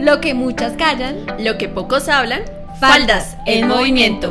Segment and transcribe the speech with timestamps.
[0.00, 2.42] Lo que muchas callan, lo que pocos hablan,
[2.80, 4.30] faldas en movimiento.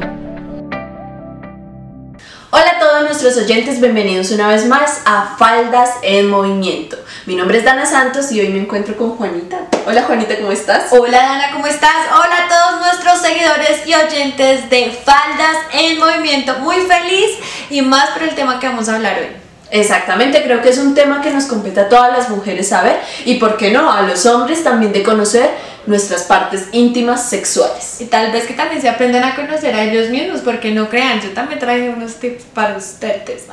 [2.49, 6.97] Hola a todos nuestros oyentes, bienvenidos una vez más a Faldas en Movimiento.
[7.28, 9.60] Mi nombre es Dana Santos y hoy me encuentro con Juanita.
[9.86, 10.92] Hola Juanita, ¿cómo estás?
[10.92, 12.08] Hola Dana, ¿cómo estás?
[12.13, 16.58] Hola a todos nuestros seguidores y oyentes de Faldas en Movimiento.
[16.62, 17.38] Muy feliz
[17.70, 19.48] y más por el tema que vamos a hablar hoy.
[19.72, 23.35] Exactamente, creo que es un tema que nos compete a todas las mujeres saber y,
[23.35, 25.49] ¿por qué no?, a los hombres también de conocer
[25.85, 27.98] nuestras partes íntimas sexuales.
[27.99, 31.21] Y tal vez que también se aprendan a conocer a ellos mismos, porque no crean,
[31.21, 33.43] yo también traje unos tips para ustedes.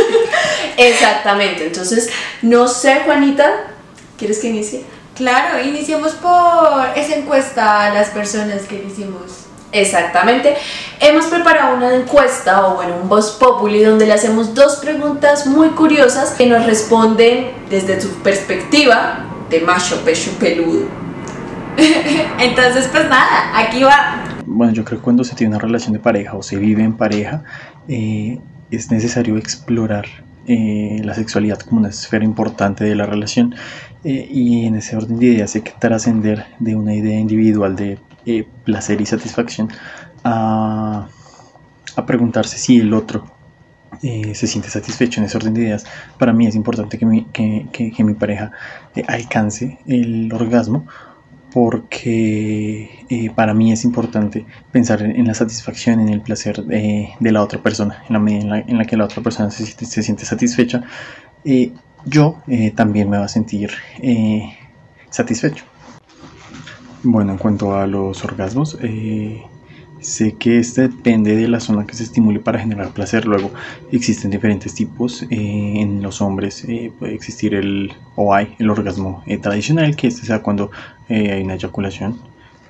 [0.76, 2.08] Exactamente, entonces,
[2.42, 3.64] no sé, Juanita,
[4.16, 4.84] ¿quieres que inicie?
[5.16, 10.54] Claro, iniciemos por esa encuesta a las personas que hicimos Exactamente.
[11.00, 15.70] Hemos preparado una encuesta o bueno, un Voz Populi donde le hacemos dos preguntas muy
[15.70, 20.86] curiosas que nos responden desde su perspectiva de macho pecho peludo.
[22.38, 24.24] Entonces, pues nada, aquí va.
[24.44, 26.96] Bueno, yo creo que cuando se tiene una relación de pareja o se vive en
[26.96, 27.42] pareja,
[27.88, 28.38] eh,
[28.70, 30.04] es necesario explorar
[30.46, 33.54] eh, la sexualidad como una esfera importante de la relación
[34.02, 37.98] eh, y en ese orden de ideas hay que trascender de una idea individual de
[38.24, 39.68] eh, placer y satisfacción
[40.22, 41.08] a,
[42.06, 43.24] preguntarse si el otro
[44.02, 45.84] eh, se siente satisfecho en ese orden de ideas.
[46.18, 48.52] Para mí es importante que mi, que, mi pareja
[48.94, 50.86] eh, alcance el orgasmo
[51.52, 57.62] porque para mí es importante pensar en, la satisfacción, en el placer de la otra
[57.62, 60.82] persona, en la medida en la, que la otra persona se, se siente satisfecha,
[62.06, 62.38] yo
[62.74, 63.70] también me va a sentir
[65.10, 65.66] satisfecho.
[67.04, 69.42] Bueno, en cuanto a los orgasmos, eh,
[69.98, 73.26] sé que este depende de la zona que se estimule para generar placer.
[73.26, 73.50] Luego
[73.90, 75.24] existen diferentes tipos.
[75.24, 80.24] Eh, en los hombres eh, puede existir el o hay el orgasmo tradicional, que este
[80.26, 80.70] sea cuando
[81.08, 82.20] hay una eyaculación.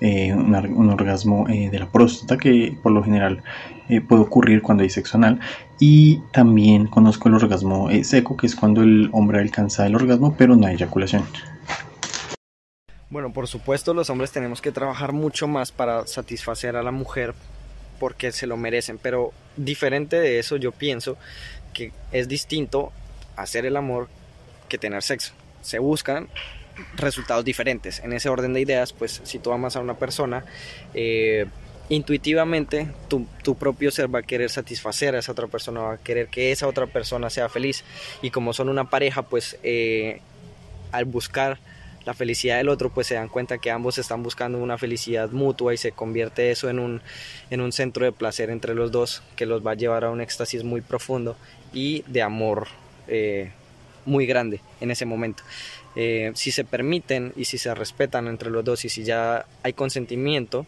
[0.01, 3.45] Un, orgasmo de la próstata que por lo general
[4.09, 5.39] puede ocurrir cuando hay sexo anal
[5.79, 10.57] y también conozco el orgasmo seco que es cuando el hombre alcanza el orgasmo pero
[10.57, 11.23] no hay eyaculación
[13.12, 17.34] bueno, por supuesto los hombres tenemos que trabajar mucho más para satisfacer a la mujer
[18.00, 21.18] porque se lo merecen, pero diferente de eso yo pienso
[21.74, 22.90] que es distinto
[23.36, 24.08] hacer el amor
[24.70, 25.34] que tener sexo.
[25.61, 26.30] Se buscan
[26.96, 28.00] resultados diferentes.
[28.00, 30.46] En ese orden de ideas, pues si tú amas a una persona,
[30.94, 31.44] eh,
[31.90, 35.98] intuitivamente tu, tu, propio ser va a querer satisfacer a esa otra persona, va a
[35.98, 37.84] querer que esa otra persona sea feliz.
[38.23, 40.23] Y como son una pareja, pues eh,
[40.92, 41.58] al buscar
[42.05, 45.74] la felicidad del otro, pues se dan cuenta que ambos están buscando una felicidad mutua
[45.74, 47.01] y se convierte eso en un,
[47.51, 50.20] en un centro de placer entre los dos que los va a llevar a un
[50.20, 51.36] éxtasis muy profundo
[51.73, 52.68] y de amor
[53.08, 53.51] eh,
[54.05, 55.42] muy grande en ese momento.
[55.95, 59.74] Eh, si se permiten y si se respetan entre los dos y si ya hay
[59.74, 60.67] consentimiento,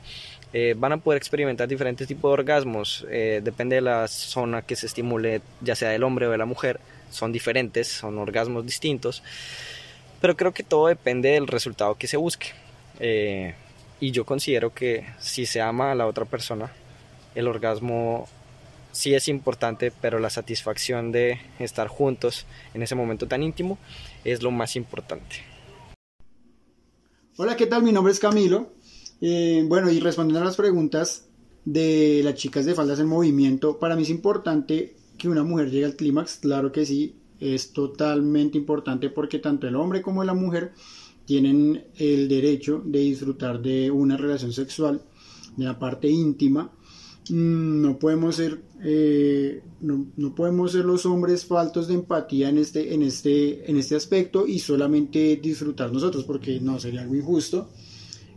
[0.52, 3.04] eh, van a poder experimentar diferentes tipos de orgasmos.
[3.08, 6.78] depende de la zona que se estimule, ya sea del hombre o de la mujer,
[7.10, 9.22] son diferentes, son orgasmos distintos.
[10.20, 12.48] Pero creo que todo depende del resultado que se busque.
[13.00, 13.54] Eh,
[14.00, 16.72] y yo considero que si se ama a la otra persona,
[17.34, 18.28] el orgasmo
[18.92, 23.78] sí es importante, pero la satisfacción de estar juntos en ese momento tan íntimo
[24.24, 25.36] es lo más importante.
[27.36, 27.82] Hola, ¿qué tal?
[27.82, 28.72] Mi nombre es Camilo.
[29.20, 31.24] Eh, bueno, y respondiendo a las preguntas
[31.64, 35.86] de las chicas de faldas en movimiento, para mí es importante que una mujer llegue
[35.86, 40.72] al clímax, claro que sí, es totalmente importante porque tanto el hombre como la mujer
[41.26, 45.02] tienen el derecho de disfrutar de una relación sexual,
[45.56, 46.72] de la parte íntima.
[47.28, 52.94] Mm, no podemos ser, eh, no, podemos ser los hombres faltos de empatía en este,
[52.94, 57.70] en, este, en este aspecto y solamente disfrutar nosotros, porque no sería algo injusto.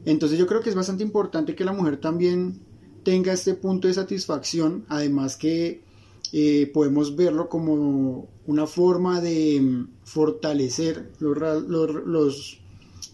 [0.05, 2.59] Entonces yo creo que es bastante importante que la mujer también
[3.03, 5.86] tenga este punto de satisfacción, además que
[6.33, 12.59] eh, podemos verlo como una forma de mm, fortalecer los, los,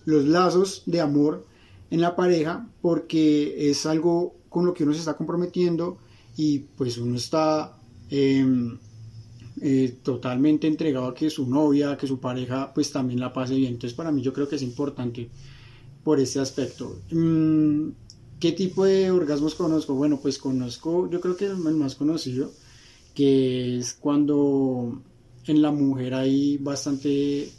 [0.05, 1.45] los, lazos de amor
[1.91, 5.97] en la pareja porque es algo con lo que uno se está comprometiendo
[6.37, 7.77] y pues uno está
[8.09, 8.77] em,
[9.61, 13.73] eh, totalmente entregado a que su novia, que su pareja pues también la pase bien.
[13.73, 15.29] Entonces para mí yo creo que es importante
[16.03, 16.97] por este aspecto.
[17.11, 17.89] Mm,
[18.39, 19.93] ¿Qué tipo de orgasmos conozco?
[19.93, 22.51] Bueno, pues conozco, yo creo que el más conocido
[23.13, 25.01] que es cuando
[25.45, 27.49] en la mujer hay bastante,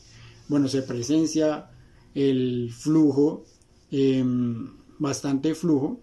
[0.48, 1.70] bueno, se presencia
[2.14, 3.44] el flujo,
[3.90, 6.00] em, bastante flujo,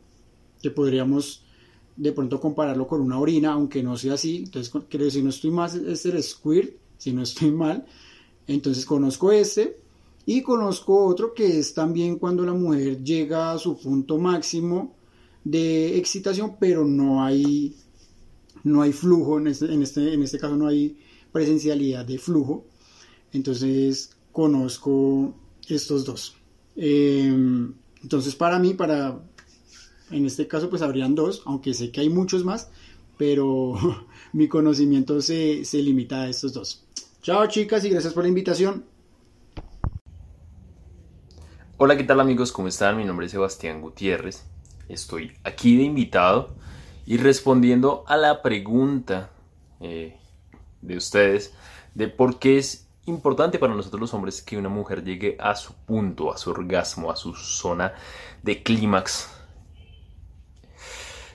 [0.62, 1.44] que podríamos
[1.96, 5.52] de pronto compararlo con una orina, aunque no sea así, entonces creo si no estoy
[5.52, 7.86] mal es el squirt, si no estoy mal,
[8.48, 9.78] entonces conozco este,
[10.26, 14.96] Y conozco otro que es también cuando la mujer llega a su punto máximo
[15.44, 17.76] de excitación, pero no hay,
[18.64, 20.98] no hay flujo, en este, en, este, en este caso no hay
[21.32, 22.66] presencialidad de flujo.
[23.34, 25.34] Entonces conozco
[25.68, 26.36] estos dos.
[26.76, 29.20] Em, entonces para mí, para,
[30.10, 32.70] en este caso pues habrían dos, aunque sé que hay muchos más,
[33.18, 33.76] pero
[34.34, 36.84] mi conocimiento se, se limita a estos dos.
[37.22, 38.86] Chao chicas y gracias por la invitación.
[41.78, 42.52] Hola, ¿qué tal amigos?
[42.52, 42.98] ¿Cómo están?
[42.98, 44.44] Mi nombre es Sebastián Gutiérrez.
[44.88, 46.54] Estoy aquí de invitado
[47.06, 49.30] y respondiendo a la pregunta
[49.80, 50.18] eh,
[50.82, 51.54] de ustedes
[51.96, 55.74] de por qué es importante para nosotros los hombres que una mujer llegue a su
[55.74, 57.94] punto, a su orgasmo, a su zona
[58.44, 59.30] de clímax.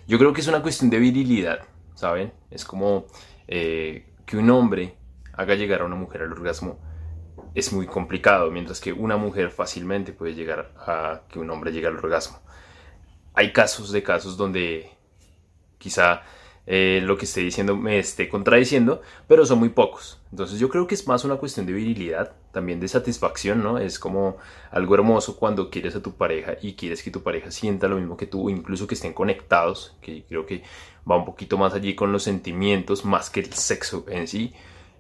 [0.06, 1.60] Yo creo que es una cuestión de virilidad,
[1.94, 2.32] ¿saben?
[2.50, 3.06] Es como
[3.48, 4.96] eh, que un hombre
[5.32, 6.78] haga llegar a una mujer al orgasmo
[7.54, 11.86] es muy complicado, mientras que una mujer fácilmente puede llegar a que un hombre llegue
[11.86, 12.38] al orgasmo.
[13.34, 14.95] Hay casos de casos donde
[15.78, 16.22] quizá
[16.68, 20.20] eh, lo que esté diciendo me esté contradiciendo, pero son muy pocos.
[20.32, 23.78] Entonces yo creo que es más una cuestión de virilidad, también de satisfacción, ¿no?
[23.78, 24.36] Es como
[24.72, 28.16] algo hermoso cuando quieres a tu pareja y quieres que tu pareja sienta lo mismo
[28.16, 30.62] que tú, incluso que estén conectados, que creo que
[31.08, 34.52] va un poquito más allí con los sentimientos, más que el sexo en sí.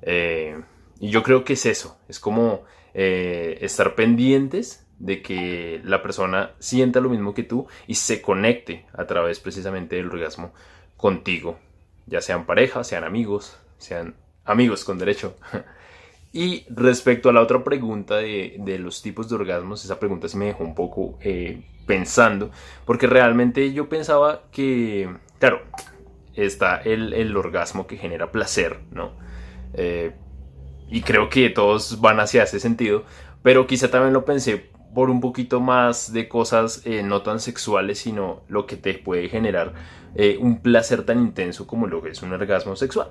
[0.02, 0.60] Eh,
[1.00, 2.62] y yo creo que es eso, es como
[2.94, 8.86] eh, estar pendientes de que la persona sienta lo mismo que tú y se conecte
[8.94, 10.52] a través precisamente del orgasmo
[10.96, 11.58] contigo,
[12.06, 14.14] ya sean pareja, sean amigos, sean
[14.44, 15.36] amigos con derecho.
[16.32, 20.46] y respecto a la otra pregunta de, los tipos de orgasmos, esa pregunta sí me
[20.46, 22.50] dejó un poco eh, pensando,
[22.84, 25.60] porque realmente yo pensaba que, claro,
[26.34, 29.12] está el, orgasmo que genera placer, ¿no?
[29.74, 30.12] Eh,
[30.88, 33.04] y creo que todos van hacia ese sentido,
[33.42, 37.98] pero quizá también lo pensé por un poquito más de cosas eh, no tan sexuales,
[37.98, 39.74] sino lo que te puede generar
[40.14, 43.08] eh, un placer tan intenso como lo que es un orgasmo sexual.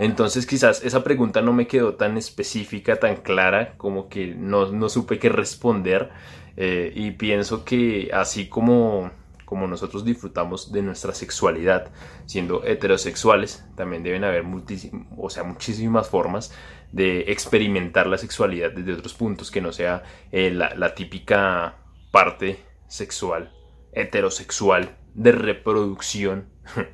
[0.00, 5.20] Entonces quizás esa pregunta no me quedó tan específica, tan clara, como que no, supe
[5.20, 6.10] qué responder
[6.56, 9.12] eh, y pienso que así como
[9.44, 11.90] como nosotros disfrutamos de nuestra sexualidad
[12.26, 14.44] siendo heterosexuales, también deben haber
[15.16, 16.52] o sea, muchísimas formas
[16.92, 20.02] de experimentar la sexualidad desde otros puntos que no sea
[20.32, 21.76] eh, la, típica
[22.10, 23.52] parte sexual,
[23.92, 26.48] heterosexual, de reproducción.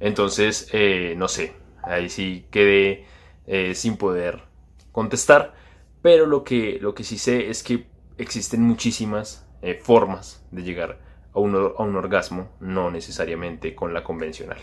[0.00, 3.06] Entonces, eh, no sé, ahí sí quedé
[3.46, 4.42] eh, sin poder
[4.90, 5.54] contestar,
[6.02, 7.86] pero lo que, lo que sí sé es que
[8.18, 9.48] existen muchísimas
[9.80, 10.98] formas de llegar
[11.32, 14.58] a un, a un orgasmo, no necesariamente con la convencional.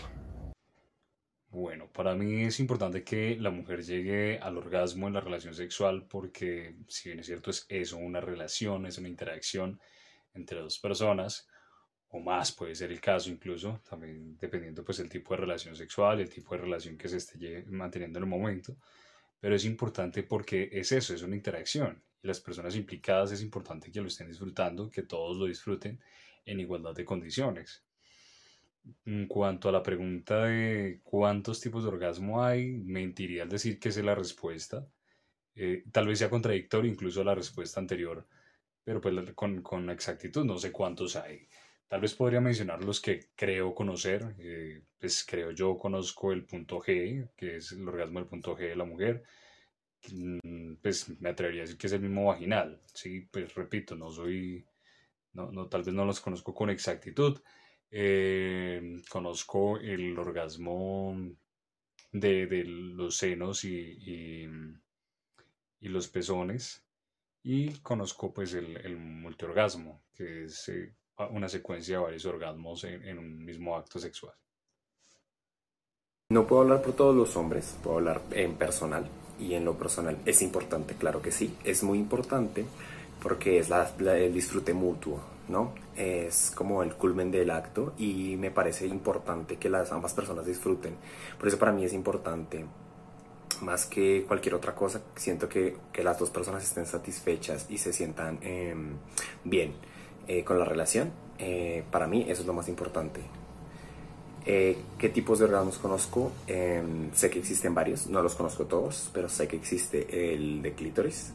[1.52, 6.06] Bueno, para mí es importante que la mujer llegue al orgasmo en la relación sexual
[6.08, 9.80] porque, si bien es cierto, es eso, una relación, es una interacción
[10.32, 11.48] entre dos personas,
[12.08, 16.20] o más puede ser el caso incluso, también dependiendo pues del tipo de relación sexual,
[16.20, 18.76] el tipo de relación que se esté manteniendo en el momento,
[19.40, 23.90] pero es importante porque es eso, es una interacción y las personas implicadas es importante
[23.90, 26.00] que lo estén disfrutando, que todos lo disfruten
[26.44, 27.84] en igualdad de condiciones.
[29.04, 33.90] En cuanto a la pregunta de cuántos tipos de orgasmo hay, mentiría al decir que
[33.90, 34.86] es la respuesta.
[35.54, 38.26] Eh, tal vez sea contradictorio incluso la respuesta anterior,
[38.84, 41.48] pero pues con, con, exactitud no sé cuántos hay.
[41.88, 44.34] Tal vez podría mencionar los que creo conocer.
[44.38, 48.68] Eh, pues creo yo conozco el punto G, que es el orgasmo del punto G
[48.68, 49.24] de la mujer.
[50.12, 52.80] Mm, pues me atrevería a decir que es el mismo vaginal.
[52.94, 54.64] Sí, pues repito, no soy,
[55.34, 57.40] no, no tal vez no los conozco con exactitud
[57.90, 61.16] eh, conozco el orgasmo
[62.12, 64.46] de, los senos y,
[65.80, 66.84] y, los pezones.
[67.42, 70.94] Y conozco pues el, el multiorgasmo, que es eh,
[71.30, 74.34] una secuencia de varios orgasmos en, un mismo acto sexual.
[76.30, 79.08] No puedo hablar por todos los hombres, puedo hablar en personal.
[79.38, 82.66] Y en lo personal es importante, claro que sí, es muy importante
[83.22, 85.74] porque es el disfrute mutuo, ¿no?
[85.96, 90.94] Es como el culmen del acto y me parece importante que las ambas personas disfruten.
[91.38, 92.64] Por eso para mí es importante,
[93.60, 97.92] más que cualquier otra cosa, siento que, que las dos personas estén satisfechas y se
[97.92, 98.96] sientan em,
[99.44, 99.74] bien
[100.28, 101.10] eh, con la relación.
[101.38, 103.20] Eh, para mí eso es lo más importante.
[104.46, 106.32] Eh, ¿Qué tipos de orgasmos conozco?
[106.46, 110.72] Em, sé que existen varios, no los conozco todos, pero sé que existe el de
[110.72, 111.34] clítoris,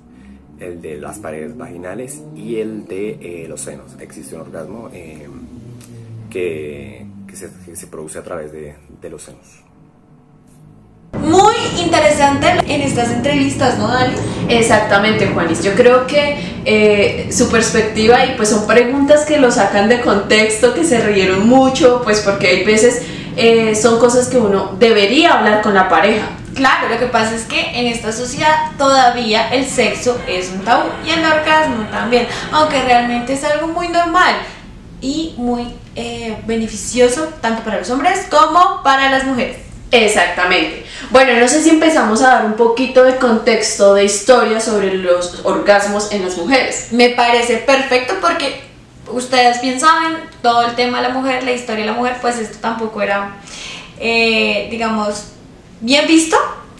[0.59, 3.95] el de las paredes vaginales y el de eh, los senos.
[3.99, 5.27] Existe un orgasmo eh,
[6.29, 9.63] que, se, produce a través de, de los senos.
[11.21, 14.13] Muy interesante interesante en estas entrevistas, ¿no, Dani?
[14.49, 15.63] Exactamente, Juanis.
[15.63, 20.73] Yo creo que eh, su perspectiva y pues son preguntas que lo sacan de contexto,
[20.73, 23.03] que se rieron mucho, pues porque hay veces
[23.37, 26.27] eh, son cosas que uno debería hablar con la pareja.
[26.55, 30.89] Claro, lo que pasa es que en esta sociedad todavía el sexo es un tabú
[31.05, 34.35] y el orgasmo también, aunque realmente es algo muy normal
[35.01, 39.57] y muy eh, beneficioso tanto para los hombres como para las mujeres.
[39.91, 40.85] Exactamente.
[41.09, 45.41] Bueno, no sé si empezamos a dar un poquito de contexto, de historia sobre los
[45.43, 46.87] orgasmos en las mujeres.
[46.91, 48.61] Me parece perfecto porque
[49.09, 52.37] ustedes bien saben, todo el tema de la mujer, la historia de la mujer, pues
[52.39, 53.35] esto tampoco era,
[53.99, 55.34] eh, digamos,
[55.81, 56.37] bien visto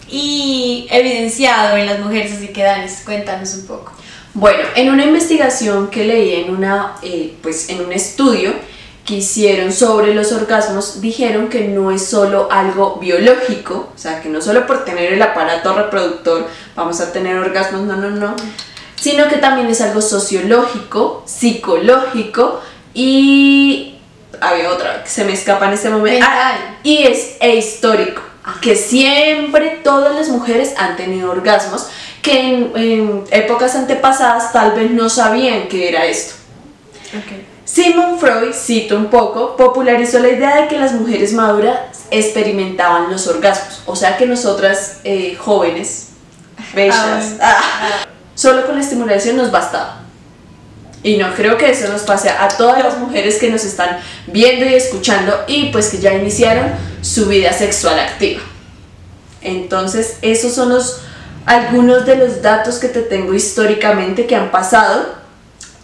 [0.08, 3.92] y evidenciado en las mujeres, así que Danis, cuéntanos un poco.
[4.34, 8.52] Bueno, en una investigación que leí en, una, eh, pues en un estudio
[9.04, 14.28] que hicieron sobre los orgasmos, dijeron que no es solo algo biológico, o sea, que
[14.28, 18.34] no solo por tener el aparato reproductor vamos a tener orgasmos, no, no, no,
[18.96, 22.60] sino que también es algo sociológico, psicológico
[22.92, 23.94] y
[24.40, 28.25] había otra que se me escapa en este momento, ah, y es e histórico
[28.60, 31.88] que siempre todas las mujeres han tenido orgasmos,
[32.22, 32.40] que
[32.74, 36.34] en, épocas antepasadas tal vez no sabían qué era esto.
[37.64, 41.78] Simon Freud, cito un poco, popularizó la idea de que las mujeres maduras
[42.10, 46.10] experimentaban los orgasmos, o sea que nosotras eh, jóvenes,
[46.74, 50.05] bellas, ah, solo con la estimulación nos bastaba.
[51.06, 54.66] Y no creo que eso nos pase a todas las mujeres que nos están viendo
[54.66, 58.40] y escuchando y pues que ya iniciaron su vida sexual activa.
[59.40, 61.02] Entonces, esos son los,
[61.44, 65.14] algunos de los datos que te tengo históricamente que han pasado.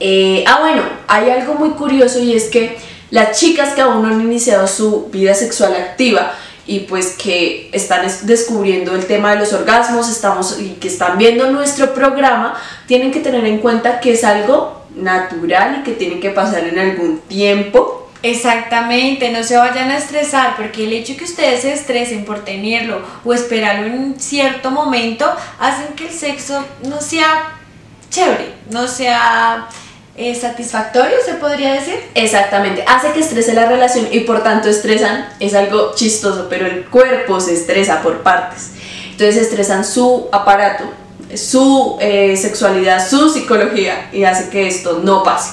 [0.00, 2.76] Eh, ah, bueno, hay algo muy curioso y es que
[3.10, 6.32] las chicas que aún no han iniciado su vida sexual activa
[6.66, 11.48] y pues que están descubriendo el tema de los orgasmos estamos, y que están viendo
[11.52, 16.30] nuestro programa, tienen que tener en cuenta que es algo natural y que tiene que
[16.30, 18.10] pasar en algún tiempo.
[18.22, 23.02] Exactamente, no se vayan a estresar porque el hecho que ustedes se estresen por tenerlo
[23.24, 27.58] o esperarlo en un cierto momento hacen que el sexo no sea
[28.10, 29.66] chévere, no sea
[30.14, 31.98] eh, satisfactorio, se podría decir.
[32.14, 36.84] Exactamente, hace que estrese la relación y por tanto estresan, es algo chistoso, pero el
[36.84, 38.70] cuerpo se estresa por partes.
[39.10, 40.84] Entonces estresan su aparato,
[41.36, 45.52] su eh, sexualidad, su psicología y hace que esto no pase.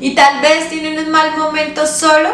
[0.00, 2.30] Y tal vez tienen un mal momento solo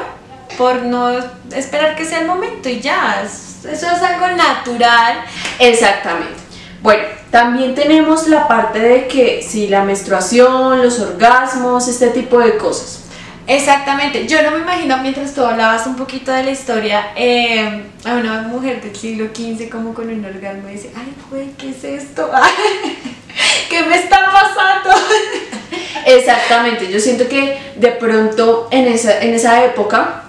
[0.58, 1.10] por no
[1.54, 5.24] esperar que sea el momento y ya, eso es algo natural.
[5.58, 6.44] Exactamente.
[6.82, 12.58] Bueno, también tenemos la parte de que si la menstruación, los orgasmos, este tipo de
[12.58, 13.03] cosas.
[13.46, 18.14] Exactamente, yo no me imagino mientras tú hablabas un poquito de la historia eh, a
[18.14, 21.84] una mujer del siglo XV como con un orgasmo y dice, ay güey, ¿qué es
[21.84, 22.30] esto?
[23.68, 24.98] ¿Qué me está pasando?
[26.06, 30.22] Exactamente, yo siento que de pronto en esa, en esa época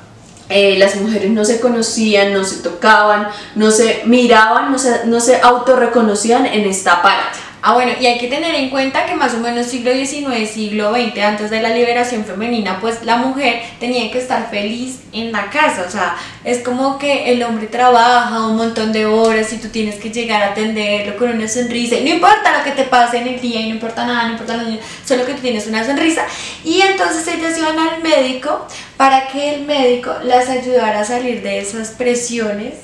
[0.50, 5.22] eh, las mujeres no se conocían, no se tocaban, no se miraban, no se, no
[5.22, 7.45] se autorreconocían en esta parte.
[7.68, 10.94] Ah, bueno, y hay que tener en cuenta que más o menos siglo XIX, siglo
[10.94, 15.50] XX, antes de la liberación femenina, pues la mujer tenía que estar feliz en la
[15.50, 15.84] casa.
[15.88, 19.96] O sea, es como que el hombre trabaja un montón de horas y tú tienes
[19.96, 21.96] que llegar a atenderlo con una sonrisa.
[21.96, 24.34] Y no importa lo que te pase en el día, y no importa nada, no
[24.34, 26.24] importa nada, solo que tú tienes una sonrisa.
[26.64, 31.62] Y entonces ellas iban al médico para que el médico las ayudara a salir de
[31.62, 32.76] esas presiones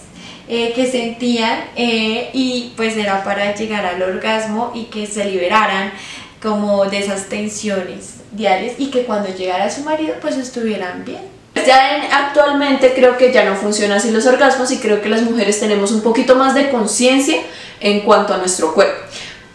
[0.53, 5.93] eh, que sentían eh, y pues era para llegar al orgasmo y que se liberaran
[6.41, 11.21] como de esas tensiones diarias y que cuando llegara su marido pues estuvieran bien.
[11.55, 15.57] Ya actualmente creo que ya no funciona así los orgasmos y creo que las mujeres
[15.57, 17.37] tenemos un poquito más de conciencia
[17.79, 18.99] en cuanto a nuestro cuerpo.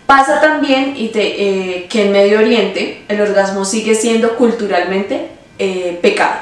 [0.06, 5.28] Pasa también y eh, que en Medio Oriente el orgasmo sigue siendo culturalmente
[6.00, 6.36] pecado.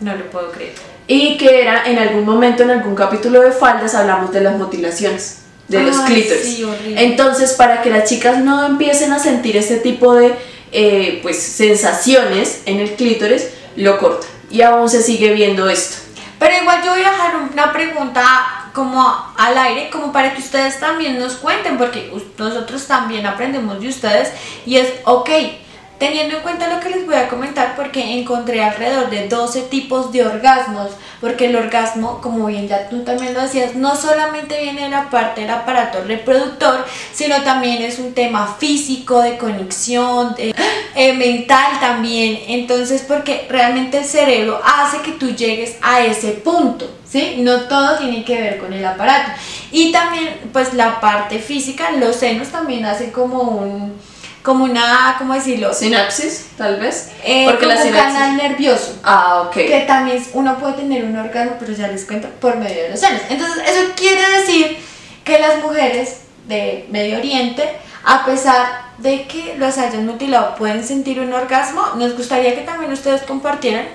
[0.00, 3.94] No lo puedo creer y que era en algún momento en algún capítulo de faldas
[3.94, 6.60] hablamos de las mutilaciones de los clítoris.
[6.96, 10.34] entonces para que las chicas no empiecen a sentir este tipo de
[10.72, 14.28] eh, pues sensaciones en el clítoris lo cortan.
[14.50, 15.96] Y aún se sigue viendo esto.
[16.38, 18.22] Pero igual yo voy a dejar una pregunta
[18.72, 23.88] como al aire como para que ustedes también nos cuenten porque nosotros también aprendemos de
[23.88, 24.32] ustedes
[24.66, 25.30] y es ok
[26.04, 30.12] Teniendo en cuenta lo que les voy a comentar, porque encontré alrededor de 12 tipos
[30.12, 34.82] de orgasmos, porque el orgasmo, como bien ya tú también lo decías, no solamente viene
[34.82, 36.84] de la parte del aparato reproductor,
[37.14, 40.36] sino también es un tema físico, de conexión,
[40.94, 42.38] eh, mental también.
[42.48, 46.86] Entonces, porque realmente el cerebro hace que tú llegues a ese punto.
[47.08, 47.36] ¿Sí?
[47.38, 49.30] No todo tiene que ver con el aparato.
[49.72, 53.94] Y también, pues la parte física, los senos también hacen como un,
[54.44, 55.72] como una, ¿cómo decirlo?
[55.72, 57.08] Sinapsis, tal vez.
[57.24, 58.12] Eh, Porque como la un sinapsis.
[58.12, 58.98] canal nervioso.
[59.02, 59.54] Ah, ok.
[59.54, 63.00] Que también uno puede tener un orgasmo, pero ya les cuento, por medio de los
[63.00, 63.22] senos.
[63.30, 64.76] Entonces, eso quiere decir
[65.24, 67.66] que las mujeres de Medio Oriente,
[68.04, 71.94] a pesar de que los hayan mutilado, pueden sentir un orgasmo.
[71.96, 73.86] Nos gustaría que también ustedes compartieran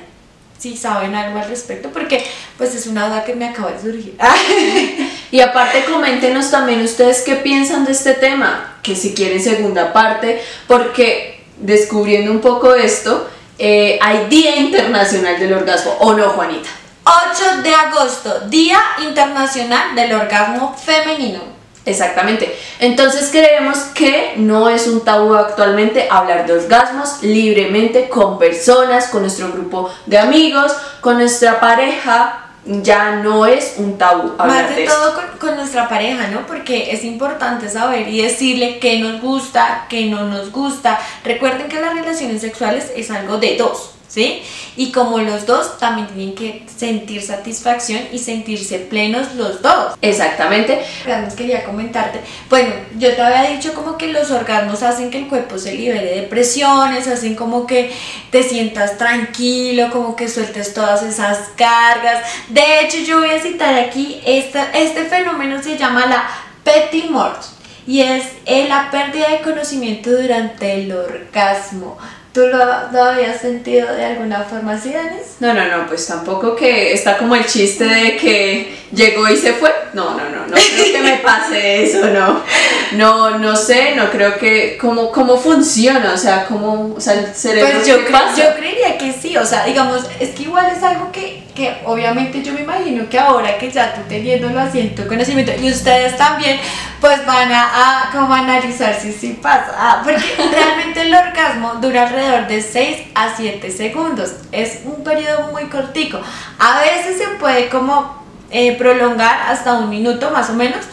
[0.58, 2.26] si saben algo al respecto, porque
[2.58, 4.18] pues es una duda que me acaba de surgir.
[5.32, 10.42] Y aparte coméntenos también ustedes qué piensan de este tema, que si quieren segunda parte,
[10.68, 16.70] porque descubriendo un poco esto, eh, hay Día Internacional del Orgasmo, ¿o no, Juanita?
[17.04, 21.60] 8 de agosto, Día Internacional del Orgasmo Femenino.
[21.86, 22.56] Exactamente.
[22.80, 29.22] Entonces creemos que no es un tabú actualmente hablar de orgasmos libremente con personas, con
[29.22, 30.72] nuestro grupo de amigos,
[31.02, 32.49] con nuestra pareja.
[32.72, 34.96] Ya no es un tabú hablar Más de de esto.
[34.96, 36.46] todo con, con nuestra pareja, ¿no?
[36.46, 41.00] Porque es importante saber y decirle qué nos gusta, qué no nos gusta.
[41.24, 44.42] Recuerden que las relaciones sexuales es algo de dos, ¿sí?
[44.76, 49.94] Y como los dos también tienen que sentir satisfacción y sentirse plenos los dos.
[50.02, 50.82] Exactamente.
[51.06, 52.20] Orgasmos quería comentarte.
[52.50, 56.16] Bueno, yo te había dicho como que los orgasmos hacen que el cuerpo se libere
[56.16, 57.92] de presiones, hacen como que
[58.32, 62.24] te sientas tranquilo, como que sueltes todas esas cargas.
[62.50, 66.28] De hecho, yo voy a citar aquí, esta, este fenómeno se llama la
[66.64, 67.42] petit mort
[67.88, 71.98] y es eh, la pérdida de conocimiento durante el orgasmo.
[72.34, 72.58] ¿Tú lo,
[72.92, 75.38] lo habías sentido de alguna forma así, Danis?
[75.40, 79.54] No, no, no, pues tampoco que está como el chiste de que llegó y se
[79.54, 79.74] fue.
[79.94, 82.44] No, no, no, no creo que me pase eso, no.
[82.92, 87.34] No, no sé, no creo que cómo, cómo funciona, o sea, cómo, o sea, el
[87.34, 88.36] cerebro Pues yo, ¿qué cre- pasa?
[88.38, 92.42] yo creería que sí, o sea, digamos, es que igual es algo que, que obviamente
[92.42, 96.16] yo me imagino que ahora que ya tú teniéndolo así en tu conocimiento y ustedes
[96.16, 96.58] también,
[97.02, 102.08] pues van a, a como analizar si sí pasa, Ah, porque realmente el orgasmo dura
[102.08, 106.22] alrededor de 6 a 7 segundos, es un periodo muy cortico,
[106.60, 110.86] a veces se puede como eh, prolongar hasta un minuto más o menos,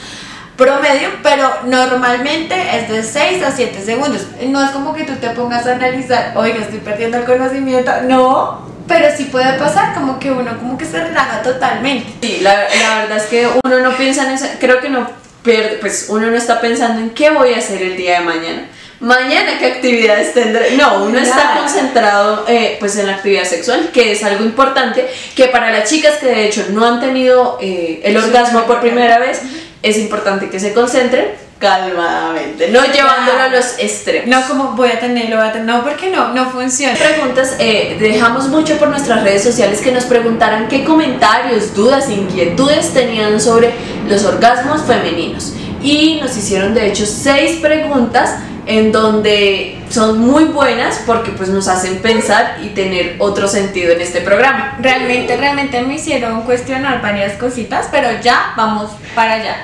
[0.57, 4.27] promedio, pero normalmente es de 6 a 7 segundos.
[4.49, 7.93] No es como que tú te pongas a analizar, oiga, estoy perdiendo el conocimiento.
[8.09, 12.07] No, pero sí puede pasar como que uno como que se relaja totalmente.
[12.21, 15.09] Sí, la, la verdad es que uno no piensa en eso, creo que no
[15.43, 18.69] pierde, pues uno no está pensando en qué voy a hacer el día de mañana.
[18.99, 20.75] Mañana qué actividades tendré.
[20.77, 25.49] No, uno está concentrado eh, pues en la actividad sexual, que es algo importante, que
[25.49, 29.43] para las chicas que de hecho no han tenido eh, el orgasmo por primera vez,
[29.83, 31.27] es importante que se concentren
[31.59, 34.29] calmadamente, no llevándolo a los extremos.
[34.29, 36.95] No como voy a tenerlo, voy a tener, no, porque no, no funciona.
[36.95, 42.93] preguntas, eh, dejamos mucho por nuestras redes sociales que nos preguntaran qué comentarios, dudas, inquietudes
[42.93, 43.73] tenían sobre
[44.09, 45.55] los orgasmos femeninos.
[45.83, 48.35] Y nos hicieron de hecho seis preguntas
[48.67, 54.01] en donde son muy buenas porque pues nos hacen pensar y tener otro sentido en
[54.01, 54.77] este programa.
[54.81, 59.57] Realmente, realmente me hicieron cuestionar varias cositas, pero ya vamos para allá.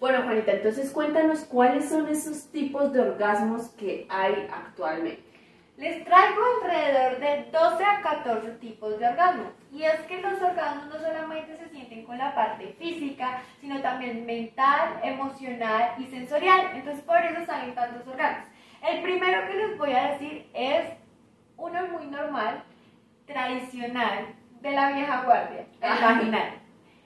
[0.00, 5.22] Bueno, Juanita, entonces cuéntanos cuáles son esos tipos de orgasmos que hay actualmente.
[5.76, 9.48] Les traigo alrededor de 12 a 14 tipos de orgasmos.
[9.72, 14.24] Y es que los orgasmos no solamente se sienten con la parte física, sino también
[14.26, 16.70] mental, emocional y sensorial.
[16.74, 18.46] Entonces por eso salen tantos orgasmos.
[18.82, 20.84] El primero que les voy a decir es
[21.58, 22.62] uno muy normal,
[23.26, 26.14] tradicional, de la vieja guardia, el Ajá.
[26.14, 26.50] vaginal.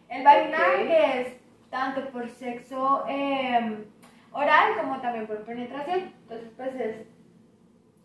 [0.09, 0.87] El vaginal Ok.
[0.89, 1.44] que es
[1.75, 3.85] tanto por sexo eh,
[4.31, 6.13] oral como también por penetración.
[6.23, 7.07] Entonces pues es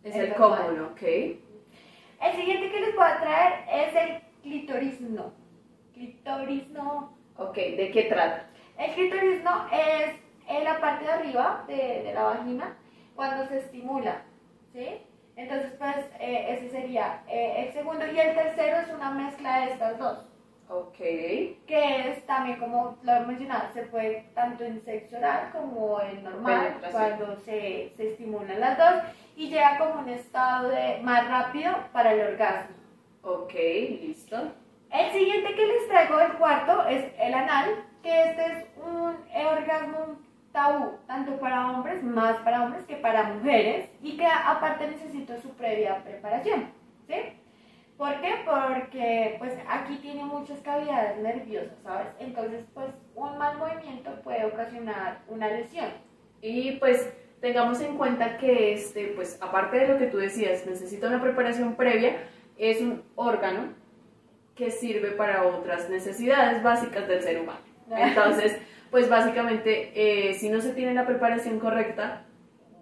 [0.02, 0.66] Es el normal.
[0.66, 1.02] común, ¿ok?
[1.02, 5.32] El siguiente que les voy a traer es el clitorisno.
[5.94, 7.16] Clitorisno.
[7.36, 8.46] Ok, ¿de qué trata?
[8.76, 10.16] El clitorisno es
[10.48, 12.76] en la parte de arriba de, de la vagina
[13.14, 14.22] cuando se estimula,
[14.72, 14.98] ¿sí?
[15.36, 18.04] Entonces, pues, eh, ese sería eh, el segundo.
[18.04, 20.26] Y el tercero es una mezcla de estas dos,
[20.70, 20.96] Ok.
[20.96, 26.22] que es también, como lo he mencionado, se puede tanto en sexo oral como en
[26.22, 29.02] normal, cuando se, se estimulan las dos,
[29.36, 32.76] y llega como un estado de más rápido para el orgasmo.
[33.22, 33.52] Ok,
[34.00, 34.36] listo.
[34.90, 40.20] El siguiente que les traigo, el cuarto, es el anal, que este es un orgasmo
[40.52, 45.50] tabú, tanto para hombres, más para hombres que para mujeres, y que aparte necesito su
[45.50, 46.72] previa preparación,
[47.08, 47.14] ¿sí?
[47.96, 48.29] ¿Por qué?
[48.44, 52.08] Porque pues aquí tiene muchas cavidades nerviosas, ¿sabes?
[52.18, 55.88] Entonces pues un mal movimiento puede ocasionar una lesión.
[56.42, 61.08] Y pues tengamos en cuenta que este, pues aparte de lo que tú decías, necesita
[61.08, 62.16] una preparación previa,
[62.58, 63.74] es un órgano
[64.54, 67.60] que sirve para otras necesidades básicas del ser humano.
[67.90, 68.58] Entonces,
[68.90, 72.26] pues básicamente, eh, si no se tiene la preparación correcta,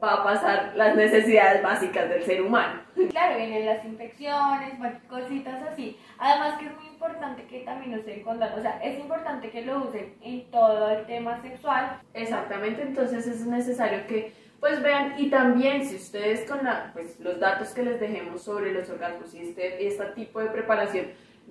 [0.02, 2.80] va a pasar las necesidades básicas del ser humano.
[3.10, 4.74] Claro, vienen las infecciones,
[5.08, 5.98] cositas así.
[6.18, 9.84] Además que es muy importante que también usen condón, o sea, es importante que lo
[9.84, 12.00] usen en todo el tema sexual.
[12.14, 17.38] Exactamente, entonces es necesario que pues vean y también si ustedes con la, pues, los
[17.38, 21.06] datos que les dejemos sobre los orgasmos y este, este tipo de preparación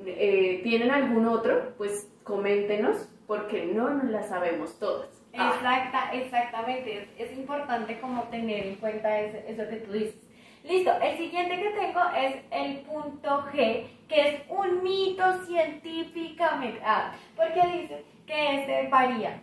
[0.05, 5.16] eh, tienen algún otro, pues coméntenos porque no nos la sabemos todas.
[5.35, 5.53] Ah.
[5.55, 7.09] Exacta, exactamente.
[7.17, 10.15] Es, importante como tener en cuenta eso, que tú dices.
[10.63, 16.81] Listo, el siguiente que tengo es el punto G, que es un mito científicamente.
[16.83, 19.41] Ah, porque dice que este varía.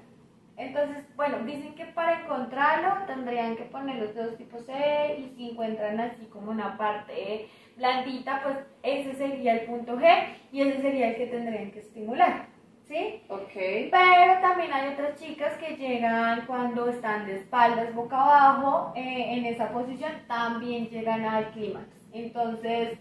[0.56, 5.50] Entonces, bueno, dicen que para encontrarlo tendrían que poner los dos tipos C y si
[5.50, 10.06] encuentran así como una parte blandita, pues ese sería el punto G
[10.52, 12.53] y ese sería el que tendrían que estimular.
[12.88, 13.22] ¿Sí?
[13.28, 13.52] Ok.
[13.54, 19.46] Pero también hay otras chicas que llegan cuando están de espaldas, boca abajo, eh, en
[19.46, 21.86] esa posición, también llegan al clímax.
[22.12, 22.98] Entonces,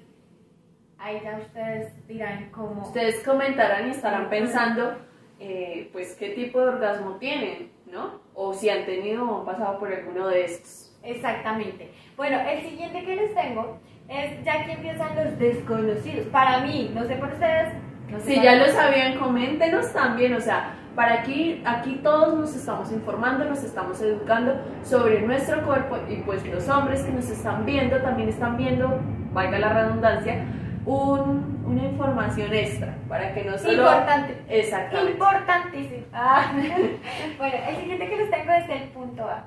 [0.98, 2.82] ahí ya ustedes dirán cómo...
[2.82, 4.98] Ustedes comentarán y estarán pensando,
[5.40, 8.22] eh, pues, qué tipo de orgasmo tienen, ¿no?
[8.34, 10.98] O si han tenido o han pasado por alguno de estos.
[11.04, 11.92] Exactamente.
[12.16, 16.28] Bueno, el siguiente que les tengo es ya que empiezan los desconocidos.
[16.28, 17.74] Para mí, no sé por ustedes,
[18.22, 23.46] si ya lo sabían, coméntenos también, o sea, para aquí, aquí todos nos estamos informando,
[23.46, 28.30] nos estamos educando sobre nuestro cuerpo y pues los hombres que nos están viendo también
[28.30, 29.00] están viendo,
[29.32, 30.46] valga la redundancia,
[30.86, 33.74] un, una información extra para que no solo...
[33.74, 34.38] Importante.
[34.50, 35.12] Exactamente.
[35.14, 36.06] Importantísimo.
[36.14, 36.52] Ah.
[37.38, 39.46] bueno, el siguiente que les tengo es el punto A.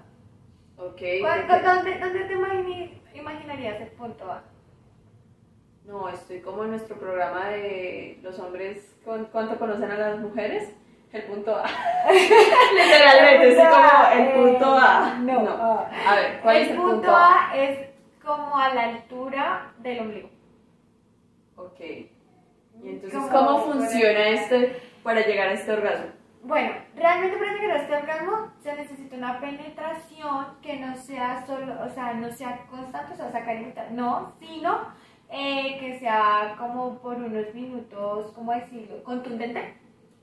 [0.78, 1.00] Ok.
[1.48, 4.42] ¿Dónde, dónde te imaginarías el punto A?
[5.86, 10.74] No, estoy como en nuestro programa de los hombres, ¿cuánto conocen a las mujeres?
[11.12, 11.64] El punto A.
[12.74, 15.18] Literalmente, es como el punto A.
[15.20, 15.86] No, no.
[16.06, 17.52] A ver, ¿cuál es el punto, punto A?
[17.54, 17.88] Es
[18.22, 20.30] como a la altura del ombligo.
[21.54, 21.80] Ok.
[21.80, 26.10] ¿Y entonces cómo funciona este para llegar a este orgasmo?
[26.42, 31.80] Bueno, realmente para llegar a este orgasmo se necesita una penetración que no sea solo,
[31.84, 34.92] o sea, no sea constante, o sea, sacar y no, sino
[35.30, 39.02] eh, que sea como por unos minutos, ¿cómo decirlo?
[39.04, 39.76] Contundente.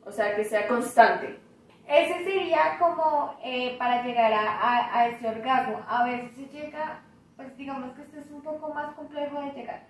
[0.06, 1.40] O sea, que sea constante.
[1.88, 5.82] Ese sería como eh, para llegar a, a, ese orgasmo.
[5.88, 7.02] A veces se llega,
[7.36, 9.84] pues digamos que este es un poco más complejo de llegar.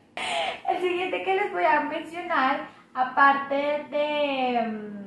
[0.70, 5.04] El siguiente que les voy a mencionar, aparte de...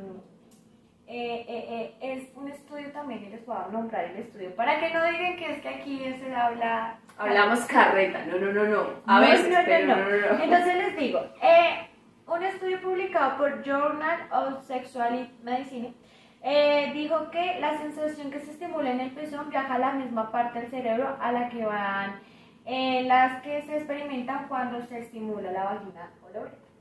[1.06, 4.54] Mm, eh, es un estudio también y les puedo nombrar el estudio.
[4.56, 8.64] Para que no digan que es que aquí se habla Hablamos carreta, no, no, no,
[8.66, 8.86] no.
[9.06, 11.88] A veces, no, no, no, Entonces les digo, eh,
[12.26, 15.94] un estudio publicado por Journal of Sexual Medicine
[16.42, 20.30] eh, dijo que la sensación que se estimula en el pezón viaja a la misma
[20.30, 22.20] parte del cerebro a la que van
[22.66, 26.10] eh, las que se experimentan cuando se estimula la vagina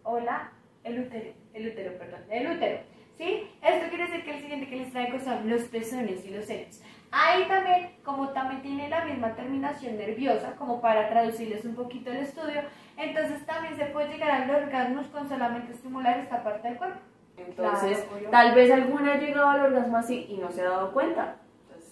[0.04, 0.52] o la,
[0.84, 2.80] el útero, el útero, perdón, el útero.
[3.18, 3.50] ¿Sí?
[3.62, 6.82] Esto quiere decir que el siguiente que les traigo son los pezones y los senos.
[7.12, 12.18] Ahí también, como también tiene la misma terminación nerviosa, como para traducirles un poquito el
[12.18, 12.62] estudio,
[12.98, 17.00] entonces también se puede llegar al orgasmo con solamente estimular esta parte del cuerpo.
[17.38, 21.38] Entonces, tal vez alguna ha llegado al orgasmo así y no se ha dado cuenta.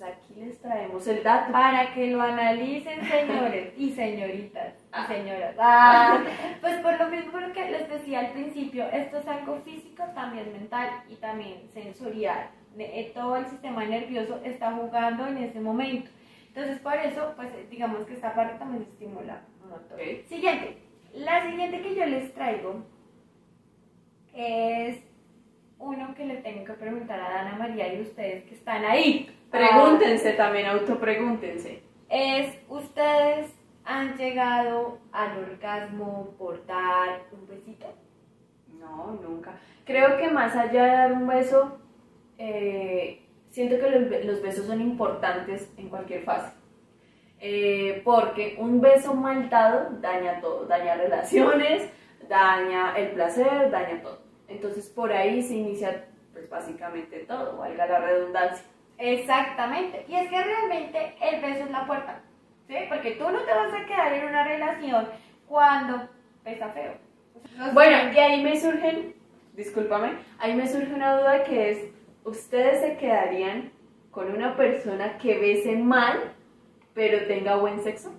[0.03, 1.51] Aquí les traemos el dato.
[1.51, 5.07] Para que lo analicen, señores y señoritas y ah.
[5.07, 5.55] señoras.
[5.57, 6.23] Ah,
[6.59, 10.89] pues por lo mismo que les decía al principio, esto es algo físico, también mental
[11.07, 12.49] y también sensorial.
[12.77, 16.09] Eh, todo el sistema nervioso está jugando en ese momento.
[16.47, 19.97] Entonces, por eso, pues digamos que esta parte también estimula un montón.
[20.27, 20.77] Siguiente.
[21.13, 22.83] La siguiente que yo les traigo
[24.33, 25.03] es
[25.83, 29.29] uno que le tengo que preguntar a Dana María y ustedes que están ahí.
[29.51, 31.83] Pregúntense también, autopregúntense.
[32.09, 37.87] Es, ¿ustedes han llegado al orgasmo por dar un besito?
[38.79, 39.51] No, nunca.
[39.85, 41.77] Creo que más allá de dar un beso,
[42.37, 46.53] eh, siento que los, besos son importantes en cualquier fase.
[47.39, 51.89] Eh, porque un beso mal dado daña todo, daña relaciones,
[52.29, 54.22] daña el placer, daña todo.
[54.53, 58.65] Entonces por ahí se inicia pues básicamente todo, valga la redundancia.
[58.97, 60.05] Exactamente.
[60.07, 62.21] Y es que realmente el beso es la puerta.
[62.67, 62.75] ¿Sí?
[62.87, 65.07] Porque tú no te vas a quedar en una relación
[65.47, 66.07] cuando
[66.43, 66.93] pesa feo.
[67.73, 69.15] Bueno, y ahí me surgen,
[69.53, 71.89] discúlpame, ahí me surge una duda que es,
[72.23, 73.71] ¿ustedes se quedarían
[74.11, 76.33] con una persona que bese mal,
[76.93, 78.11] pero tenga buen sexo?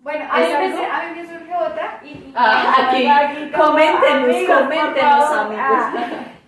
[0.00, 0.78] Bueno, a mí, ¿Es me, algo?
[0.92, 2.00] a mí me surge otra.
[2.02, 5.64] Y, y- Ah, aquí, coméntenos, amigos, coméntenos, amigos.
[5.64, 5.92] Ah,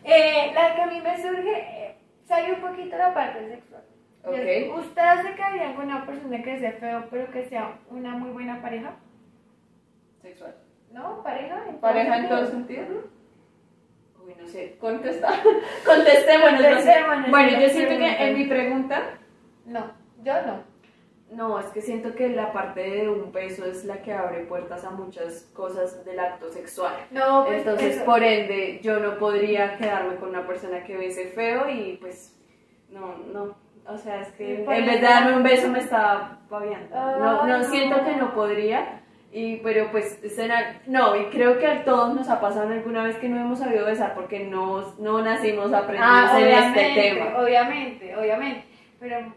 [0.05, 3.83] eh, la que a mí me surge, eh, sale un poquito la parte sexual.
[4.31, 4.79] Y es, Ok.
[4.79, 8.62] ¿Ustedes se quedarían con una persona que sea feo, pero que sea una muy buena
[8.62, 8.93] pareja?
[10.23, 10.55] Sexual.
[10.93, 11.23] ¿No?
[11.23, 11.57] ¿Pareja?
[11.67, 12.85] en todo ¿Pareja en todo sentido?
[14.25, 15.29] Uy, no sé, contesta.
[15.87, 16.62] Contestémonos.
[16.62, 19.03] Contestémonos, Bueno, yo siento que en mi pregunta,
[19.67, 19.91] No,
[20.23, 20.72] yo no.
[21.35, 24.85] No, es que siento que la parte de un beso es la que abre puertas
[24.85, 26.95] a muchas cosas del acto sexual.
[27.11, 31.27] No, pues Entonces, eso- por ende, yo no podría quedarme con una persona que bese
[31.29, 32.37] feo y pues,
[32.90, 33.55] no, no.
[33.85, 36.95] O sea, es que en vez de darme un beso me estaba babeando.
[36.95, 37.64] No, Ay, no no.
[37.64, 39.01] siento que no podría.
[39.33, 43.16] Y, pero pues, será- no, y creo que a todos nos ha pasado alguna vez
[43.16, 47.38] que no hemos sabido besar porque no, no nacimos aprendidos Ah, en este tema.
[47.42, 48.64] obviamente, obviamente.
[49.01, 49.35] Pero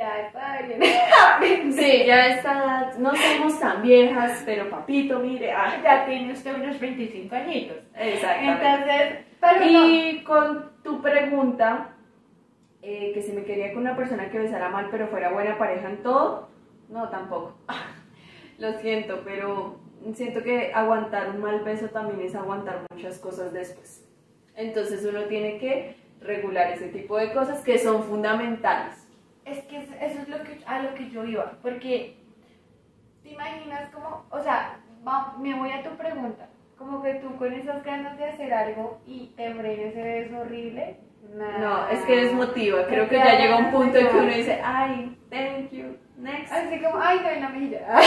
[0.00, 1.72] ya está bien.
[1.72, 6.80] Sí, ya edad no somos tan viejas, pero papito, mire, ah, ya tiene usted unos
[6.80, 7.76] 25 añitos.
[7.94, 8.66] exactamente.
[8.66, 9.86] Entonces, pero no.
[9.88, 11.90] Y con tu pregunta,
[12.82, 15.90] eh, que si me quería con una persona que besara mal pero fuera buena pareja
[15.90, 16.48] en todo,
[16.88, 17.58] no, tampoco.
[18.58, 19.80] Lo siento, pero
[20.14, 24.06] siento que aguantar un mal beso también es aguantar muchas cosas después.
[24.56, 29.09] Entonces uno tiene que regular ese tipo de cosas que son fundamentales.
[29.50, 32.16] Es que es- eso es lo que, a lo que yo iba, porque
[33.22, 37.52] te imaginas como, o sea, va- me voy a tu pregunta, como que tú con
[37.52, 40.96] esas ganas de hacer algo y te frenes ese beso horrible.
[41.36, 41.58] nah.
[41.58, 42.86] No, es que desmotiva.
[42.86, 46.50] Creo que ya llega un punto en que uno dice, ay, thank you, next.
[46.52, 48.00] Así como, ay, no, en la mejilla.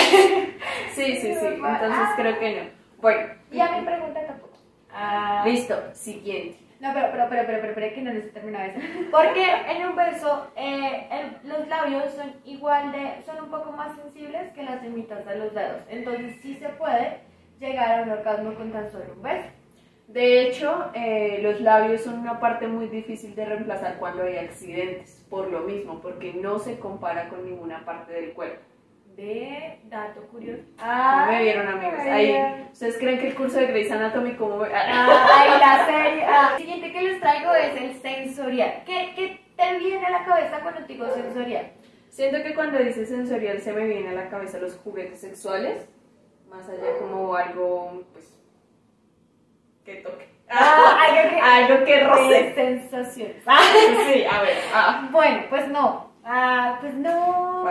[0.93, 1.47] Sí, sí, sí.
[1.63, 1.79] Ah.
[1.81, 2.69] Entonces creo que no.
[3.01, 4.57] Bueno, y a mi pregunta tampoco.
[4.91, 6.57] Ah, listo, siguiente.
[6.83, 8.79] No, pero, pero, pero, pero, pero, pero, que no les terminado eso.
[9.11, 13.95] Porque en un beso, eh, el- los labios son igual de, son un poco más
[13.95, 15.81] sensibles que las yemitas de los dedos.
[15.89, 17.19] Entonces sí se puede
[17.59, 19.47] llegar a un orgasmo con tan solo un beso.
[20.07, 25.25] De hecho, eh, los labios son una parte muy difícil de reemplazar cuando hay accidentes,
[25.29, 28.59] por lo mismo, porque no se compara con ninguna parte del cuerpo.
[29.15, 30.63] De dato curioso.
[30.79, 31.99] ¿Cómo me vieron, amigos?
[31.99, 32.35] Ahí,
[32.71, 34.67] ¿Ustedes creen que el curso de Grey's Anatomy cómo me...
[34.73, 36.23] Ay, la serie.
[36.25, 38.83] Ah, el siguiente que les traigo es el sensorial.
[38.85, 41.71] ¿Qué, ¿Qué te viene a la cabeza cuando te digo sensorial?
[42.09, 45.87] Siento que cuando dice sensorial se me viene a la cabeza los juguetes sexuales,
[46.49, 48.39] más allá como algo, pues,
[49.85, 50.27] que toque.
[50.49, 52.53] Ah, algo que, algo que roce.
[52.55, 53.43] sensaciones.
[53.43, 55.09] Sí, a ver, ah.
[55.11, 56.02] Bueno, pues no.
[56.25, 57.69] Ah, pues no.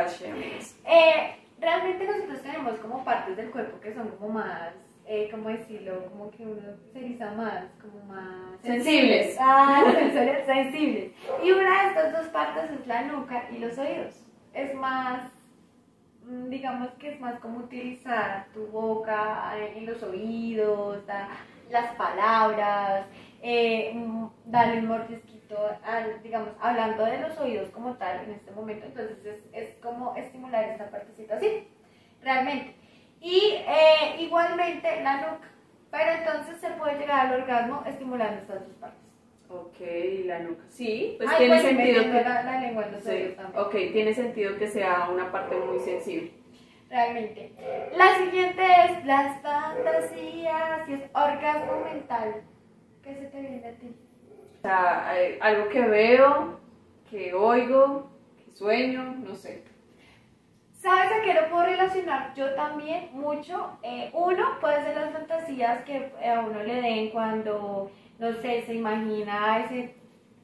[0.85, 4.73] Eh, realmente nosotros tenemos como partes del cuerpo que son como más,
[5.07, 6.07] eh, ¿cómo decirlo?
[6.11, 6.61] Como que uno
[6.93, 8.61] se eriza más, como más...
[8.62, 9.37] Sensibles.
[9.41, 11.12] Ah, sensoriales, sensibles.
[11.43, 14.27] Y una de estas dos partes es la nuca y los oídos.
[14.53, 15.31] Es más,
[16.25, 21.03] mm, digamos que es más como utilizar tu boca eh, en los oídos,
[21.71, 23.07] las palabras,
[23.41, 25.32] eh, mm, darle un mordisquito,
[25.85, 30.15] al, digamos, hablando de los oídos como tal en este momento, entonces es, es como
[30.17, 31.69] estimular esta partecita así,
[32.23, 32.75] realmente.
[33.21, 35.49] Y eh, igualmente la nuca,
[35.91, 38.99] pero entonces se puede llegar al orgasmo estimulando estas dos partes.
[39.49, 39.81] Ok,
[40.25, 40.65] la nuca.
[40.69, 42.23] Sí, pues Ay, tiene pues, sentido que...
[42.23, 43.62] la, la lengua en los Sí, oídos también.
[43.62, 46.33] ok, tiene sentido que sea una parte muy sensible.
[46.88, 47.53] realmente.
[47.95, 52.43] La siguiente es las fantasías y es orgasmo mental.
[53.03, 53.95] ¿Qué se te viene a ti?
[54.62, 56.61] O sea, algo que veo,
[57.11, 59.64] que oigo, que sueño, no sé.
[60.79, 62.33] ¿Sabes a qué lo puedo relacionar?
[62.37, 63.77] Yo también mucho.
[63.83, 68.75] Eh, uno puede ser las fantasías que a uno le den cuando, no sé, se
[68.75, 69.96] imagina a ese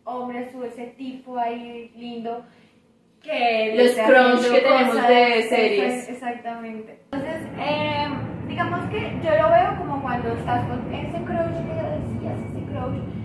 [0.03, 2.45] hombre, su ese tipo ahí lindo.
[3.23, 6.09] Que Los haciendo que tenemos cosas, de series.
[6.09, 6.99] Exactamente.
[7.13, 8.09] Entonces, eh,
[8.49, 13.18] digamos que yo lo veo como cuando estás con ese crush que decías, ese crush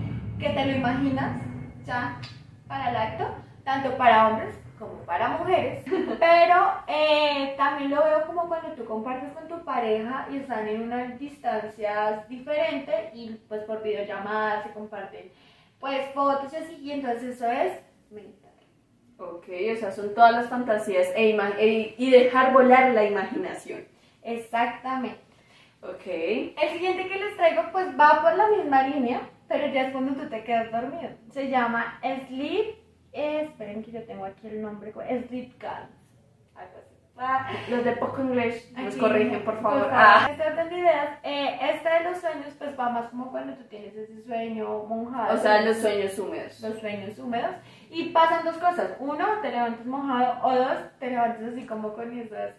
[0.44, 1.40] que te lo imaginas
[1.86, 2.20] ya
[2.68, 5.82] para el acto, tanto para hombres como para mujeres,
[6.18, 6.54] pero
[6.86, 11.18] eh, también lo veo como cuando tú compartes con tu pareja y están en unas
[11.18, 15.32] distancias diferentes y pues por videollamadas se comparten
[15.80, 17.80] pues fotos y así, y entonces eso es
[18.10, 18.52] mental.
[19.18, 23.84] Ok, o sea, son todas las fantasías e e- y dejar volar la imaginación.
[24.22, 25.20] Exactamente.
[25.82, 26.06] Ok.
[26.06, 29.20] El siguiente que les traigo pues va por la misma línea,
[29.54, 31.10] pero ya es cuando tú te quedas dormido.
[31.30, 32.74] Se llama sleep
[33.12, 34.92] eh, esperen que yo tengo aquí el nombre,
[35.30, 35.90] Rip Gans,
[36.56, 36.94] algo así.
[37.16, 39.84] Ah, los de poco inglés nos Aquí, corrigen, por favor.
[39.84, 40.18] Por Ah.
[40.26, 40.30] favor.
[40.32, 43.62] Este orden de ideas, eh, este de los sueños, pues va más como cuando tú
[43.68, 45.32] tienes ese sueño mojado.
[45.32, 46.60] O sea, los sueños húmedos.
[46.60, 47.54] Los sueños húmedos.
[47.88, 48.96] Y pasan dos cosas.
[48.98, 50.44] Uno, te levantas mojado.
[50.44, 52.50] O dos, te levantas así como con esas.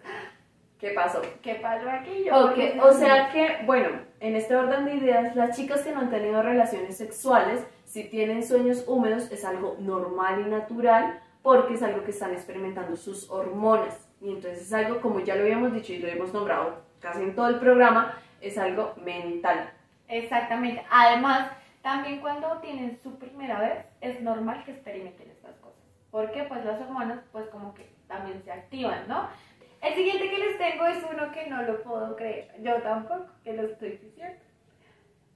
[0.80, 1.22] ¿Qué pasó?
[1.42, 2.24] ¿Qué pasó aquí?
[2.26, 3.90] Yo Ok, porque- o sea que, bueno,
[4.28, 8.44] en este orden de ideas, las chicas que no han tenido relaciones sexuales, si tienen
[8.44, 14.10] sueños húmedos, es algo normal y natural porque es algo que están experimentando sus hormonas.
[14.20, 17.36] Y entonces es algo, como ya lo habíamos dicho y lo hemos nombrado casi en
[17.36, 19.70] todo el programa, es algo mental.
[20.08, 20.84] Exactamente.
[20.90, 21.52] Además,
[21.84, 25.84] también cuando tienen su primera vez, es normal que experimenten estas cosas.
[26.10, 29.30] Porque pues las hormonas pues como que también se activan, ¿no?
[29.86, 32.52] El siguiente que les tengo es uno que no lo puedo creer.
[32.62, 34.40] Yo tampoco, que lo estoy diciendo.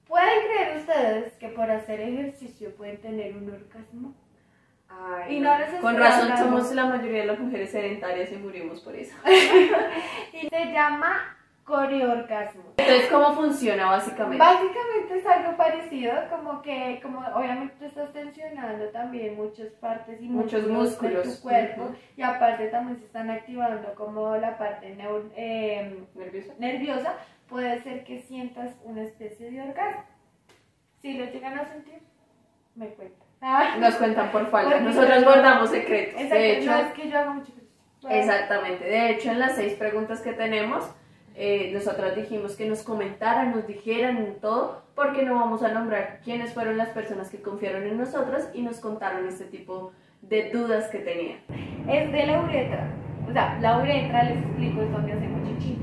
[0.08, 4.12] ¿Pueden creer ustedes que por hacer ejercicio pueden tener un orgasmo?
[4.88, 5.56] Ay, Y no.
[5.56, 9.14] les Con razón somos la mayoría de las mujeres sedentarias y morimos por eso.
[10.32, 11.36] Y se llama
[11.70, 12.62] coreorgasmo.
[12.76, 14.38] Entonces, ¿cómo funciona básicamente?
[14.44, 20.28] Básicamente es algo parecido, como que, como obviamente tú estás tensionando también muchas partes y
[20.28, 21.94] Muchos músculos de tu cuerpo Ujú.
[22.16, 26.52] y aparte también se están activando como la parte neur- eh, ¿Nerviosa?
[26.58, 27.14] nerviosa,
[27.48, 30.02] puede ser que sientas una especie de orgasmo.
[31.00, 32.00] Si lo llegan a sentir,
[32.74, 33.20] me cuentan.
[33.80, 34.70] Nos cuentan por falta.
[34.70, 36.14] Porque Nosotros guardamos secretos.
[36.20, 38.10] Exacto, De hecho, no es que yo haga mucho ejercicio.
[38.10, 38.84] Exactamente.
[38.84, 40.90] De hecho, en las seis preguntas que tenemos,
[41.34, 46.52] eh, nosotras dijimos que nos comentaran, nos dijeran todo, porque no vamos a nombrar quiénes
[46.52, 50.98] fueron las personas que confiaron en nosotras y nos contaron este tipo de dudas que
[50.98, 51.38] tenían.
[51.88, 52.90] es de la uretra.
[53.28, 55.78] O sea, la uretra, les explico, es donde hacemos chichi.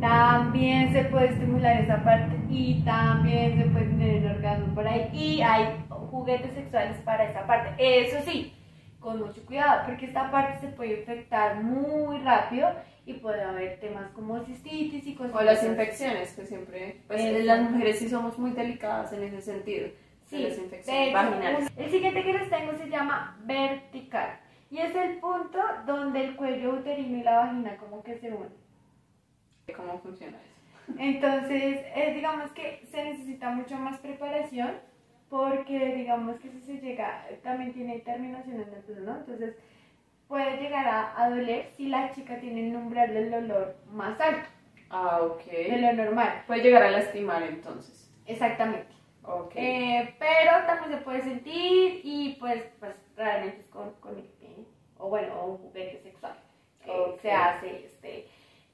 [0.00, 5.10] También se puede estimular esa parte y también se puede tener el orgasmo por ahí.
[5.12, 7.70] Y hay juguetes sexuales para esa parte.
[7.78, 8.54] Eso sí,
[9.00, 12.68] con mucho cuidado, porque esta parte se puede infectar muy rápido
[13.06, 17.44] y puede haber temas como cistitis y cosas O las infecciones, que siempre, pues Eso.
[17.44, 19.88] las mujeres sí somos muy delicadas en ese sentido.
[20.26, 21.70] Sí, las infecciones vaginales.
[21.76, 24.40] El siguiente que les tengo se llama vertical
[24.70, 28.50] y es el punto donde el cuello uterino y la vagina como que se unen.
[29.76, 30.94] ¿Cómo funciona eso?
[30.98, 34.72] Entonces, eh, digamos que se necesita mucho más preparación
[35.28, 39.16] porque digamos que si se llega, también tiene terminaciones nerviosas, ¿no?
[39.16, 39.56] Entonces
[40.28, 44.48] puede llegar a, a doler si la chica tiene un umbral del dolor más alto
[44.90, 45.44] Ah, ok.
[45.44, 46.42] de lo normal.
[46.46, 48.10] Puede llegar a lastimar entonces.
[48.26, 48.86] Exactamente.
[49.24, 49.52] Ok.
[49.56, 54.64] Eh, pero también se puede sentir y pues, pues realmente es con, con el pene
[54.98, 56.34] o bueno, o un juguete sexual
[56.84, 58.28] que se hace este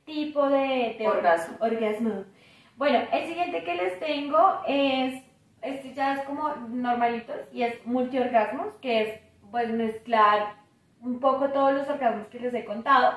[0.05, 1.57] tipo de, de Orgasmo.
[1.61, 2.25] orgasmo.
[2.77, 5.23] Bueno, el siguiente que les tengo es,
[5.63, 10.55] este ya es como normalitos y es multiorgasmos, que es pues mezclar
[11.03, 13.13] un poco todos los orgasmos que les he contado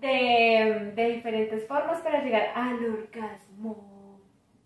[0.00, 4.20] de, de diferentes formas para llegar al orgasmo.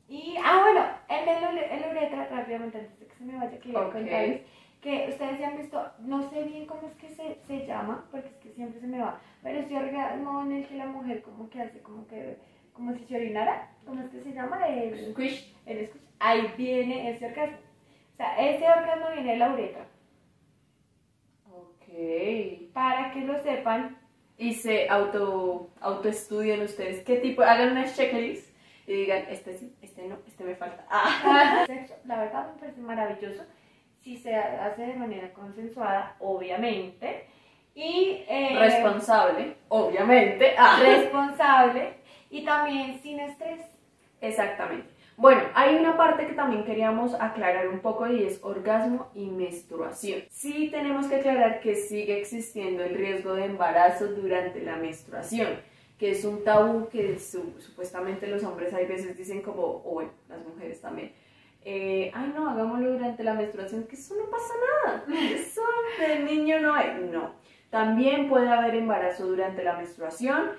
[0.08, 3.92] Y, ah, bueno, el de uretra, rápidamente, antes de que se me vaya, quería Ok.
[3.92, 4.42] contarles
[4.82, 8.28] que ustedes ya han visto, no sé bien cómo es que se, se llama, porque
[8.28, 11.48] es que siempre se me va, pero ese orgasmo en el que la mujer como
[11.48, 12.36] que hace, como que,
[12.72, 14.66] como si se orinara, ¿cómo es que se llama?
[14.68, 15.54] El Squish.
[15.66, 16.02] el squish.
[16.18, 17.58] Ahí viene ese orgasmo.
[17.58, 19.86] O sea, ese orgasmo viene de la uretra.
[21.92, 22.72] Ok.
[22.72, 24.02] Para que lo sepan,
[24.38, 28.52] y se auto autoestudian ustedes qué tipo, hagan una checklist
[28.86, 30.84] y digan, este sí, este no, este me falta.
[30.90, 31.62] Ah.
[31.68, 33.44] sexo, la verdad me parece maravilloso
[34.02, 37.28] si se hace de manera consensuada, obviamente,
[37.74, 40.54] y eh, Responsable, obviamente.
[40.58, 40.80] Ah.
[40.82, 41.94] responsable
[42.28, 43.60] y también sin estrés.
[44.20, 44.91] Exactamente.
[45.16, 50.22] Bueno, hay una parte que también queríamos aclarar un poco y es orgasmo y menstruación.
[50.30, 55.48] Sí tenemos que aclarar que sigue existiendo el riesgo de embarazo durante la menstruación,
[55.98, 60.10] que es un tabú que su- supuestamente los hombres hay veces dicen como, o bueno,
[60.28, 61.12] las mujeres también,
[61.64, 65.60] eh, ay no, hagámoslo durante la menstruación, que eso no pasa nada, eso
[66.00, 67.30] de niño no hay, no.
[67.70, 70.50] También puede haber embarazo durante la menstruación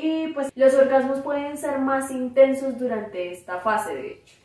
[0.00, 4.36] y pues los orgasmos pueden ser más intensos durante esta fase, de hecho.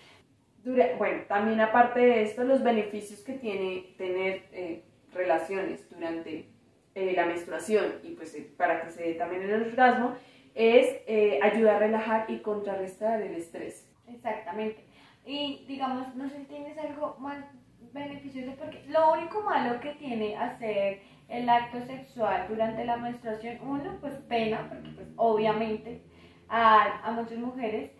[0.63, 6.47] Dura- bueno, también aparte de esto, los beneficios que tiene tener eh, relaciones durante
[6.95, 10.15] eh, la menstruación y pues eh, para que se dé también el orgasmo
[10.55, 13.87] es eh, ayudar a relajar y contrarrestar el estrés.
[14.07, 14.83] Exactamente.
[15.25, 17.43] Y digamos, no sé si tienes algo más
[17.91, 21.01] beneficioso porque lo único malo que tiene hacer
[21.33, 26.01] el acto sexual durante la menstruación, uno, pues pena, porque pues obviamente
[26.47, 27.91] a, a muchas mujeres,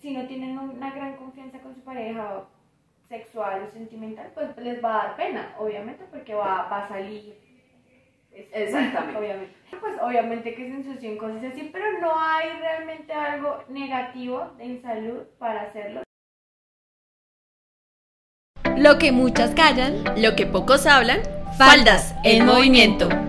[0.00, 2.44] si no tienen una gran confianza con su pareja,
[3.08, 7.34] sexual o sentimental, pues les va a dar pena, obviamente, porque va, va a salir.
[8.32, 9.18] Exactamente.
[9.18, 9.54] Obviamente.
[9.80, 15.22] Pues obviamente que se ensucien cosas así, pero no hay realmente algo negativo en salud
[15.38, 16.02] para hacerlo.
[18.76, 21.20] Lo que muchas callan, Lo que pocos hablan,
[21.56, 23.23] faldas en movimiento.